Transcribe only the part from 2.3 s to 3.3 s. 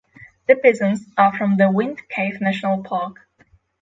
National Park.